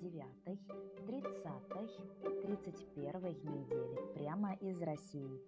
[0.00, 0.58] 29,
[1.06, 3.20] 30, 31
[3.52, 5.40] недели прямо из России.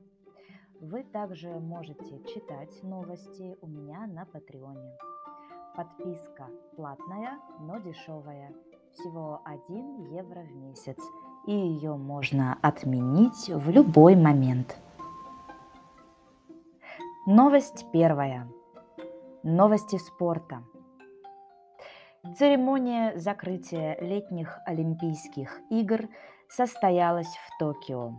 [0.79, 4.99] Вы также можете читать новости у меня на Патреоне.
[5.75, 8.53] Подписка платная, но дешевая.
[8.93, 10.99] Всего 1 евро в месяц.
[11.47, 14.77] И ее можно отменить в любой момент.
[17.27, 18.47] Новость первая.
[19.43, 20.63] Новости спорта.
[22.25, 26.09] Церемония закрытия летних Олимпийских игр
[26.49, 28.13] состоялась в Токио.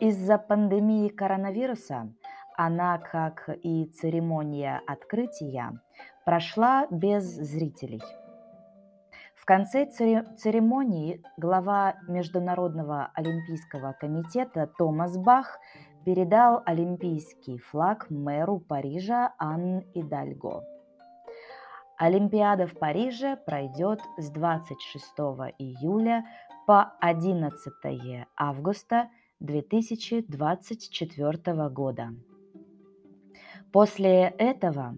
[0.00, 2.12] Из-за пандемии коронавируса
[2.56, 5.80] она, как и церемония открытия,
[6.24, 8.02] прошла без зрителей.
[9.36, 15.60] В конце церемонии глава Международного олимпийского комитета Томас Бах
[16.04, 20.64] передал олимпийский флаг мэру Парижа Анн Идальго–
[22.02, 25.04] Олимпиада в Париже пройдет с 26
[25.60, 26.26] июля
[26.66, 27.72] по 11
[28.36, 29.08] августа
[29.38, 32.08] 2024 года.
[33.70, 34.96] После этого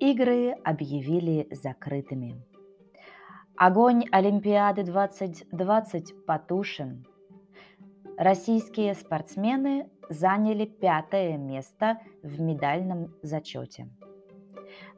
[0.00, 2.44] игры объявили закрытыми.
[3.56, 7.06] Огонь Олимпиады 2020 потушен.
[8.18, 13.88] Российские спортсмены заняли пятое место в медальном зачете.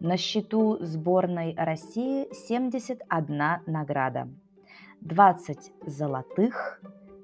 [0.00, 4.28] На счету сборной России 71 награда.
[5.00, 6.80] 20 золотых,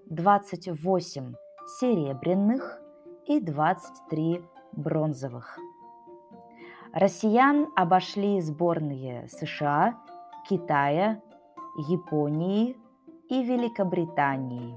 [0.06, 1.34] 28
[1.80, 2.80] серебряных
[3.27, 5.58] и 23 бронзовых.
[6.92, 9.98] Россиян обошли сборные США,
[10.48, 11.20] Китая,
[11.88, 12.77] Японии
[13.28, 14.74] и Великобритании.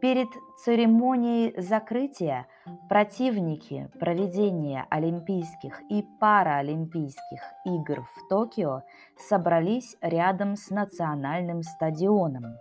[0.00, 2.46] Перед церемонией закрытия
[2.88, 8.82] Противники проведения Олимпийских и Паралимпийских игр в Токио
[9.16, 12.58] собрались рядом с национальным стадионом.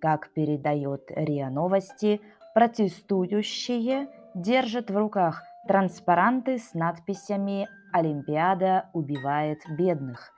[0.00, 2.20] Как передает РИА Новости,
[2.54, 10.32] протестующие держат в руках транспаранты с надписями «Олимпиада убивает бедных»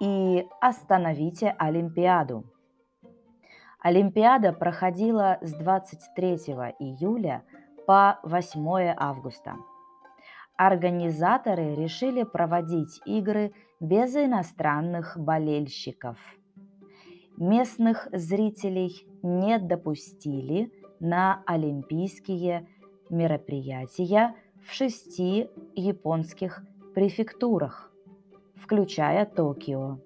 [0.00, 2.44] и «Остановите Олимпиаду».
[3.82, 6.34] Олимпиада проходила с 23
[6.78, 7.44] июля
[7.86, 9.56] по 8 августа.
[10.56, 16.18] Организаторы решили проводить игры без иностранных болельщиков.
[17.38, 20.70] Местных зрителей не допустили
[21.00, 22.68] на олимпийские
[23.08, 26.62] мероприятия в шести японских
[26.94, 27.90] префектурах,
[28.54, 29.98] включая Токио.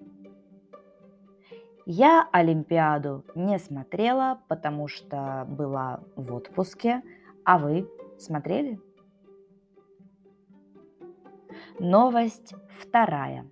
[1.86, 7.02] Я Олимпиаду не смотрела, потому что была в отпуске–
[7.44, 7.88] а вы
[8.18, 8.80] смотрели?
[11.78, 13.46] Новость вторая.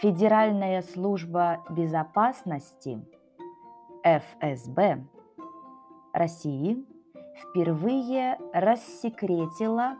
[0.00, 3.04] Федеральная служба безопасности
[4.02, 5.04] ФСБ
[6.12, 6.84] России
[7.36, 9.96] впервые рассекретила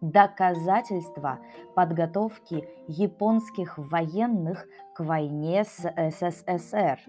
[0.00, 1.40] доказательства
[1.74, 7.00] подготовки японских военных к войне с СССР,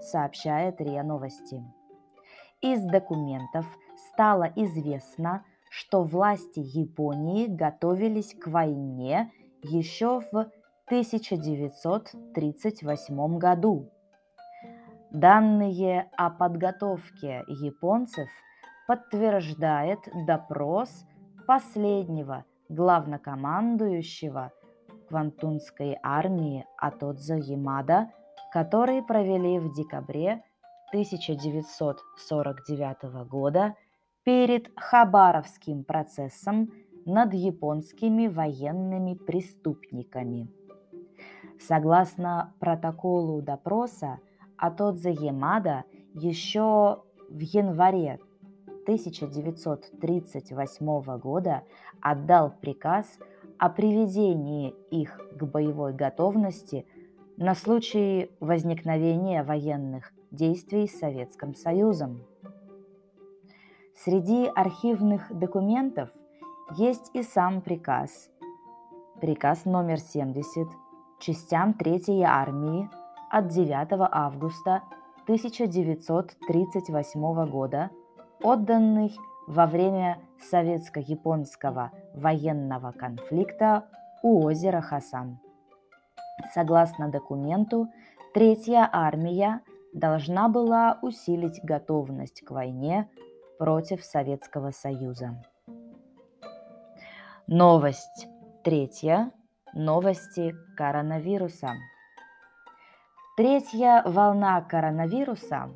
[0.00, 1.62] сообщает РИА Новости.
[2.62, 9.32] Из документов стало известно, что власти Японии готовились к войне
[9.64, 10.48] еще в
[10.86, 13.90] 1938 году.
[15.10, 18.28] Данные о подготовке японцев
[18.86, 21.04] подтверждает допрос
[21.48, 24.52] последнего главнокомандующего
[25.08, 28.12] Квантунской армии Атодзо Ямада,
[28.52, 30.44] который провели в декабре
[30.92, 33.74] 1949 года
[34.24, 36.70] перед Хабаровским процессом
[37.06, 40.48] над японскими военными преступниками.
[41.58, 44.18] Согласно протоколу допроса,
[44.58, 48.20] Атодзе Ямада еще в январе
[48.82, 51.62] 1938 года
[52.02, 53.18] отдал приказ
[53.56, 56.84] о приведении их к боевой готовности
[57.38, 62.24] на случай возникновения военных действий с Советским Союзом.
[63.94, 66.10] Среди архивных документов
[66.76, 68.28] есть и сам приказ.
[69.20, 70.66] Приказ номер 70
[71.20, 72.90] частям 3 армии
[73.30, 74.82] от 9 августа
[75.24, 77.90] 1938 года,
[78.42, 79.14] отданный
[79.46, 80.18] во время
[80.50, 83.84] советско-японского военного конфликта
[84.22, 85.38] у озера Хасан.
[86.52, 87.88] Согласно документу,
[88.34, 89.60] Третья армия
[89.92, 93.08] должна была усилить готовность к войне
[93.58, 95.42] против Советского Союза.
[97.46, 98.28] Новость
[98.64, 99.30] третья.
[99.74, 101.72] Новости коронавируса.
[103.36, 105.70] Третья волна коронавируса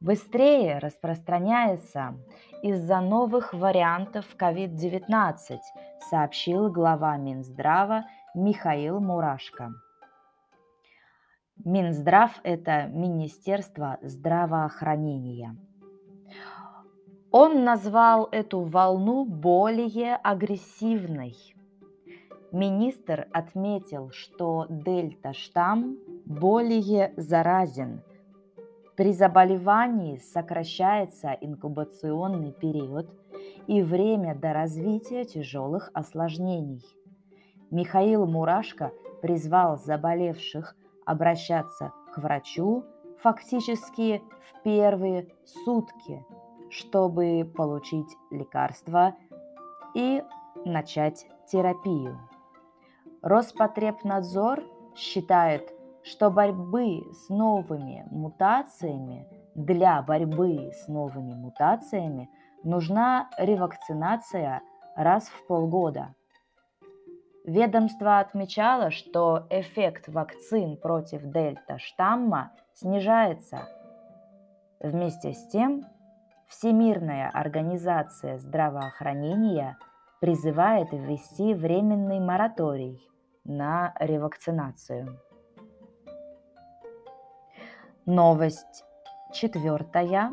[0.00, 2.14] быстрее распространяется
[2.62, 5.58] из-за новых вариантов COVID-19,
[6.10, 9.72] сообщил глава Минздрава Михаил Мурашко.
[11.64, 15.56] Минздрав– это Министерство здравоохранения.
[17.30, 21.36] Он назвал эту волну более агрессивной.
[22.50, 28.02] Министр отметил, что дельта-штамм более заразен.
[28.96, 33.08] При заболевании сокращается инкубационный период
[33.68, 36.82] и время до развития тяжелых осложнений.
[37.70, 38.90] Михаил Мурашко
[39.22, 40.76] призвал заболевших
[41.06, 42.84] обращаться к врачу
[43.20, 45.28] фактически в первые
[45.64, 46.24] сутки,
[46.70, 49.14] чтобы получить лекарство
[49.94, 50.22] и
[50.64, 52.18] начать терапию.
[53.22, 54.64] Роспотребнадзор
[54.96, 55.72] считает,
[56.02, 62.28] что борьбы с новыми мутациями для борьбы с новыми мутациями
[62.64, 64.62] нужна ревакцинация
[64.96, 66.14] раз в полгода–
[67.44, 73.68] Ведомство отмечало, что эффект вакцин против дельта-штамма снижается.
[74.80, 75.84] Вместе с тем,
[76.52, 79.78] Всемирная организация здравоохранения
[80.20, 83.00] призывает ввести временный мораторий
[83.44, 85.18] на ревакцинацию.
[88.04, 88.84] Новость
[89.32, 90.32] четвертая.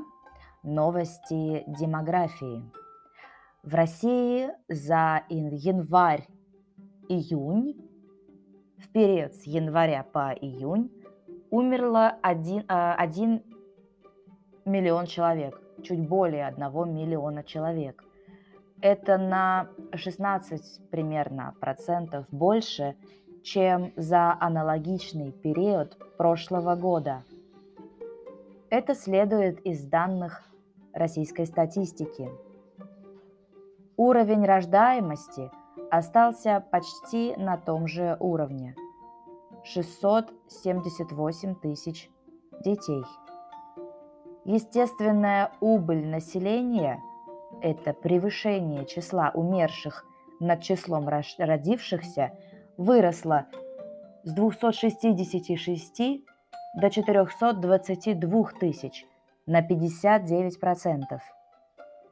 [0.61, 2.69] Новости демографии.
[3.63, 6.27] В России за январь
[7.09, 7.75] июнь,
[8.77, 10.89] в период с января по июнь,
[11.49, 12.95] умерло 1, 1 а,
[14.69, 18.03] миллион человек, чуть более 1 миллиона человек.
[18.81, 22.95] Это на 16 примерно процентов больше,
[23.43, 27.23] чем за аналогичный период прошлого года.
[28.69, 30.43] Это следует из данных
[30.93, 32.29] российской статистики.
[33.97, 35.51] Уровень рождаемости
[35.91, 38.75] остался почти на том же уровне–
[39.63, 42.09] 678 тысяч
[42.63, 43.03] детей.
[44.45, 47.01] Естественная убыль населения–
[47.61, 50.05] это превышение числа умерших
[50.39, 52.31] над числом родившихся–
[52.77, 53.47] выросла
[54.23, 56.23] с 266
[56.75, 59.05] до 422 тысяч
[59.45, 61.19] на 59%.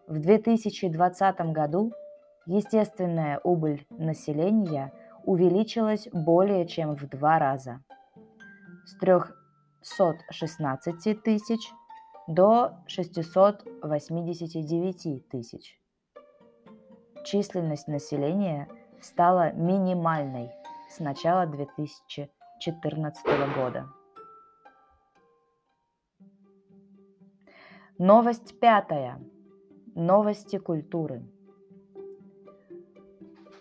[0.07, 1.93] В 2020 году–
[2.47, 4.91] естественная убыль населения
[5.25, 7.83] увеличилась более чем в два раза
[8.85, 11.69] с 316 тысяч
[12.27, 15.79] до 689 тысяч.
[17.25, 18.67] Численность населения
[19.01, 20.49] стала минимальной
[20.89, 23.89] с начала 2014 года.
[27.97, 29.19] Новость пятая.
[29.95, 31.25] Новости культуры.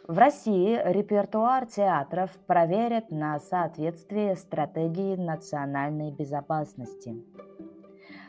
[0.09, 7.17] В России репертуар театров проверят на соответствие стратегии национальной безопасности.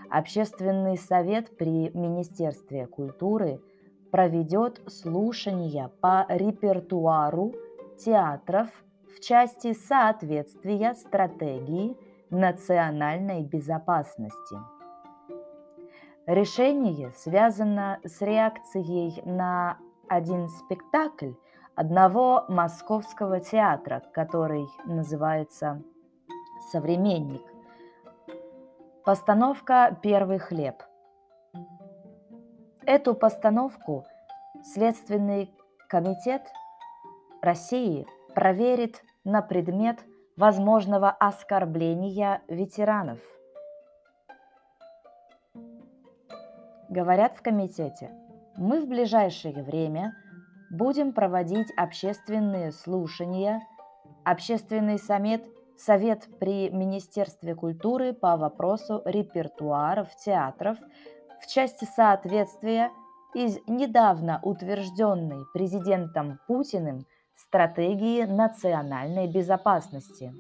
[0.10, 3.62] Общественный совет при Министерстве культуры
[4.10, 7.54] проведет слушания по репертуару
[8.00, 8.70] театров
[9.16, 11.96] в части соответствия стратегии
[12.32, 14.58] национальной безопасности.
[16.26, 19.78] Решение связано с реакцией на
[20.10, 21.34] один спектакль
[21.78, 25.84] одного московского театра, который называется
[26.72, 27.44] «Современник».
[29.06, 30.82] Постановка «Первый хлеб».
[32.84, 34.06] Эту постановку
[34.64, 35.54] Следственный
[35.88, 36.42] комитет
[37.44, 40.00] России проверит на предмет
[40.36, 43.20] возможного оскорбления ветеранов.
[46.90, 48.10] Говорят в комитете,
[48.56, 50.16] мы в ближайшее время–
[50.70, 53.62] будем проводить общественные слушания,
[54.24, 55.46] общественный совет,
[55.78, 60.78] совет при Министерстве культуры по вопросу репертуаров театров
[61.42, 62.92] в части соответствия
[63.34, 67.06] из недавно утвержденной президентом Путиным
[67.36, 70.34] стратегии национальной безопасности.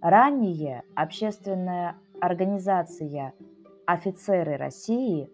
[0.00, 3.34] Ранее общественная организация
[3.86, 5.30] «Офицеры России»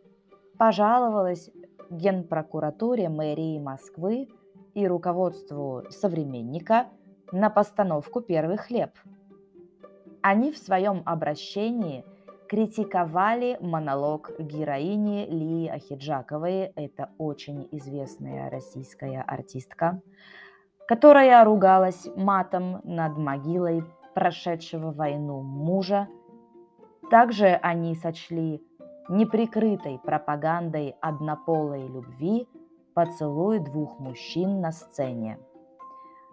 [0.58, 1.48] пожаловалась
[1.90, 4.28] Генпрокуратуре мэрии Москвы
[4.74, 6.88] и руководству «Современника»
[7.32, 8.90] на постановку «Первый хлеб».
[10.22, 12.04] Они в своем обращении
[12.48, 20.00] критиковали монолог героини Лии Ахиджаковой, это очень известная российская артистка,
[20.86, 26.08] которая ругалась матом над могилой прошедшего войну мужа.
[27.10, 28.62] Также они сочли
[29.08, 32.48] неприкрытой пропагандой однополой любви
[32.94, 35.38] поцелуй двух мужчин на сцене.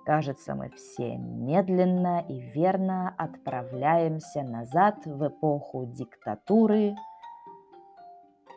[0.05, 6.95] Кажется, мы все медленно и верно отправляемся назад в эпоху диктатуры,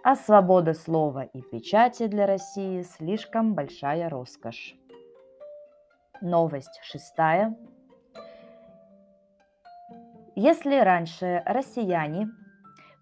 [0.05, 4.75] а свобода слова и печати для России слишком большая роскошь.
[6.21, 7.57] Новость шестая.
[10.35, 12.29] Если раньше россияне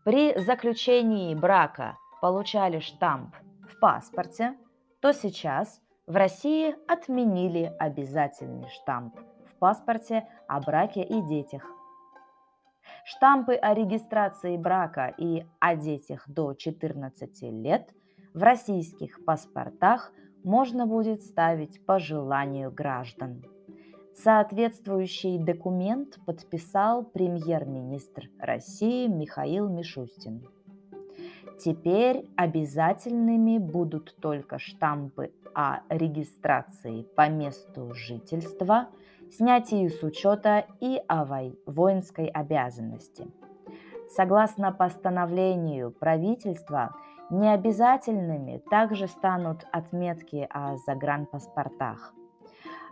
[0.06, 3.34] при заключении брака получали штамп
[3.68, 4.56] в паспорте,
[5.00, 9.18] то сейчас в России отменили обязательный штамп
[9.50, 11.66] в паспорте о браке и детях.
[13.04, 17.92] Штампы о регистрации брака и о детях до 14 лет
[18.32, 20.12] в российских паспортах–
[20.46, 23.44] можно будет ставить по желанию граждан.
[24.16, 30.48] Соответствующий документ подписал премьер-министр России Михаил Мишустин.
[31.58, 38.88] Теперь обязательными будут только штампы о регистрации по месту жительства,
[39.30, 41.24] снятии с учета и о
[41.66, 43.28] воинской обязанности.
[44.08, 46.94] Согласно постановлению правительства,
[47.28, 52.14] Необязательными также станут отметки о загранпаспортах.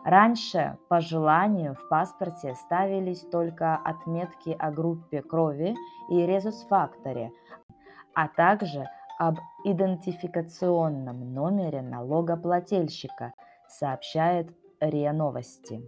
[0.05, 5.75] Раньше по желанию в паспорте ставились только отметки о группе крови
[6.11, 7.31] и резус-факторе,
[8.15, 8.87] а также
[9.19, 13.33] об идентификационном номере налогоплательщика,
[13.67, 15.83] сообщает РИА Новости.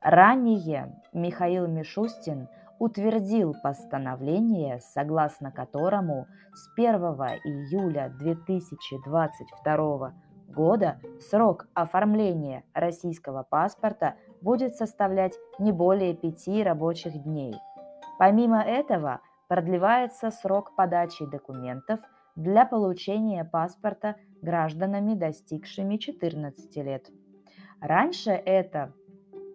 [0.00, 2.48] Ранее Михаил Мишустин
[2.78, 10.27] утвердил постановление, согласно которому с 1 июля 2022 года
[11.20, 17.54] срок оформления российского паспорта будет составлять не более пяти рабочих дней.
[18.18, 22.00] Помимо этого, продлевается срок подачи документов
[22.36, 27.10] для получения паспорта гражданами, достигшими 14 лет.
[27.80, 28.92] Раньше это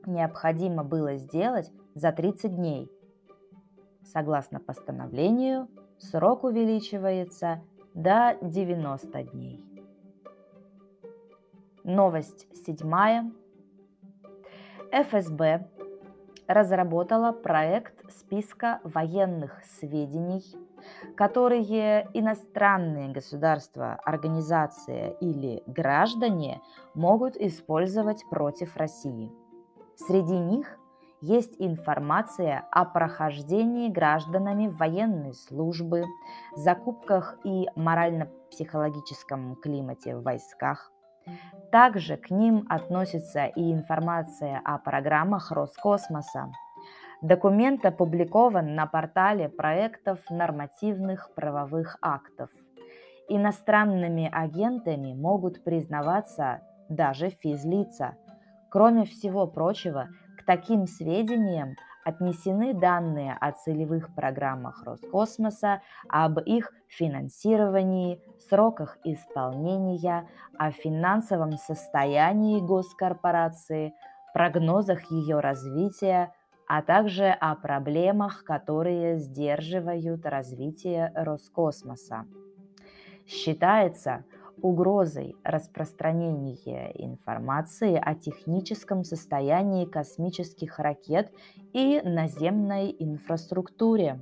[0.05, 2.89] необходимо было сделать за 30 дней–
[4.05, 7.61] Согласно постановлению, срок увеличивается
[7.93, 9.72] до 90 дней.
[11.83, 13.29] Новость седьмая.
[14.93, 15.67] ФСБ
[16.47, 20.43] разработала проект списка военных сведений,
[21.17, 26.61] которые иностранные государства, организации или граждане
[26.93, 29.29] могут использовать против России.
[29.97, 30.79] Среди них
[31.19, 36.05] есть информация о прохождении гражданами военной службы,
[36.55, 40.92] закупках и морально-психологическом климате в войсках.
[41.71, 46.51] Также к ним относится и информация о программах Роскосмоса.
[47.21, 52.49] Документ опубликован на портале проектов нормативных правовых актов.
[53.29, 58.15] Иностранными агентами могут признаваться даже физлица.
[58.69, 68.21] Кроме всего прочего, к таким сведениям отнесены данные о целевых программах Роскосмоса, об их финансировании,
[68.49, 73.93] сроках исполнения, о финансовом состоянии госкорпорации,
[74.33, 76.33] прогнозах ее развития,
[76.67, 82.25] а также о проблемах, которые сдерживают развитие Роскосмоса.
[83.27, 84.25] Считается,
[84.63, 91.31] угрозой распространения информации о техническом состоянии космических ракет
[91.73, 94.21] и наземной инфраструктуре.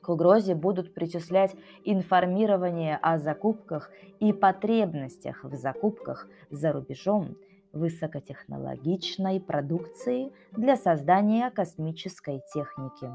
[0.00, 7.36] К угрозе будут причислять информирование о закупках и потребностях в закупках за рубежом
[7.72, 13.10] высокотехнологичной продукции для создания космической техники.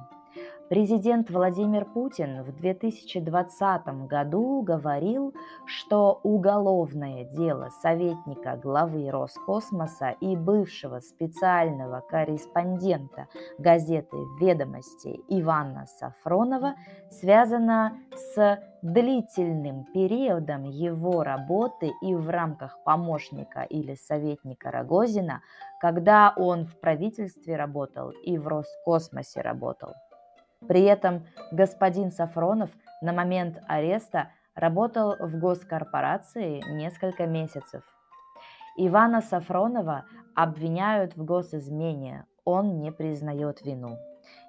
[0.70, 5.34] Президент Владимир Путин в 2020 году говорил,
[5.65, 13.27] что уголовное дело советника главы Роскосмоса и бывшего специального корреспондента
[13.58, 16.75] газеты «Ведомости» Ивана Сафронова
[17.10, 25.41] связано с длительным периодом его работы и в рамках помощника или советника Рогозина,
[25.82, 29.93] когда он в правительстве работал и в Роскосмосе работал.
[30.67, 32.70] При этом господин Сафронов
[33.01, 37.84] на момент ареста работал в госкорпорации несколько месяцев.
[38.77, 40.05] Ивана Сафронова
[40.36, 43.98] обвиняют в госизмене, он не признает вину.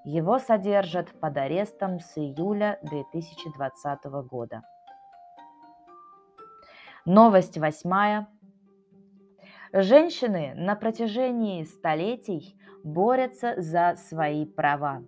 [0.05, 4.63] Его содержат под арестом с июля 2020 года.
[7.05, 8.29] Новость восьмая.
[9.73, 15.03] Женщины на протяжении столетий борются за свои права.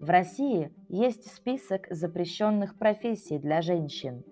[0.00, 4.22] В России есть список запрещенных профессий для женщин.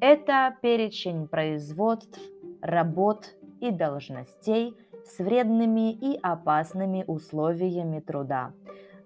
[0.00, 2.18] Это перечень производств,
[2.60, 8.54] работ и должностей с вредными и опасными условиями труда,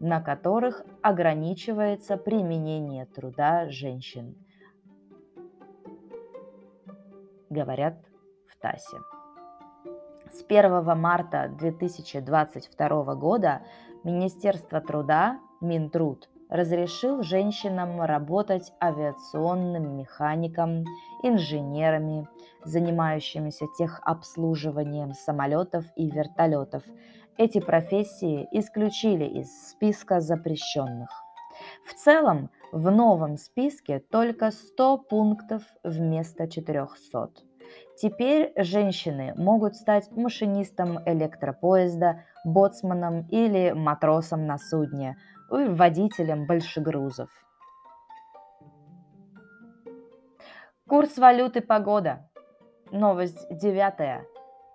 [0.01, 4.35] на которых ограничивается применение труда женщин.
[7.51, 7.99] Говорят
[8.47, 8.97] в ТАССе.
[10.31, 13.63] С 1 марта 2022 года
[14.05, 20.85] Министерство труда, Минтруд, разрешил женщинам работать авиационным механиком,
[21.23, 22.29] инженерами,
[22.65, 26.83] занимающимися техобслуживанием самолетов и вертолетов.
[27.37, 31.11] Эти профессии исключили из списка запрещенных.
[31.85, 37.31] В целом, в новом списке только 100 пунктов вместо 400.
[37.97, 45.17] Теперь женщины могут стать машинистом электропоезда, боцманом или матросом на судне,
[45.49, 47.31] водителем большегрузов.
[50.87, 52.29] Курс валюты погода.
[52.91, 54.27] Новость девятая.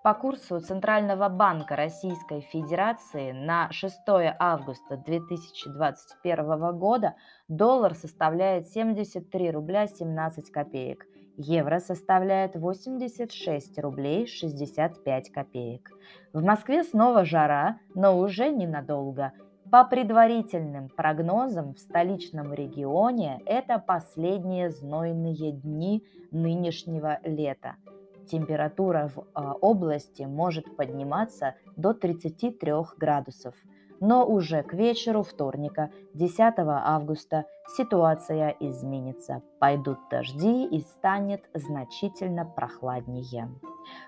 [0.03, 3.95] По курсу Центрального банка Российской Федерации на 6
[4.37, 7.15] августа 2021 года
[7.47, 11.05] доллар составляет 73 рубля 17 копеек,
[11.37, 15.89] евро составляет 86 рублей 65 копеек.
[16.33, 19.31] В Москве снова жара, но уже ненадолго.
[19.72, 27.75] По предварительным прогнозам в столичном регионе это последние знойные дни нынешнего лета–
[28.25, 33.55] температура в а, области может подниматься до 33 градусов.
[34.00, 37.45] Но уже к вечеру вторника, 10 августа,
[37.78, 39.41] ситуация изменится.
[39.60, 43.49] Пойдут дожди и станет значительно прохладнее.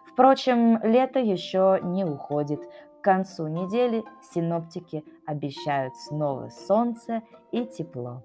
[0.06, 2.60] Впрочем, лето еще не уходит.
[3.06, 8.24] К концу недели синоптики обещают снова солнце и тепло.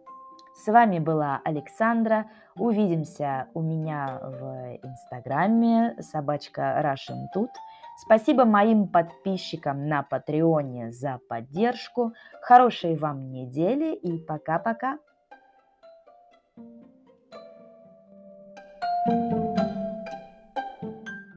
[0.54, 2.30] С вами была Александра.
[2.56, 7.50] Увидимся у меня в Инстаграме собачка Russian тут.
[7.98, 12.14] Спасибо моим подписчикам на Патреоне за поддержку.
[12.40, 14.96] Хорошей вам недели и пока-пока.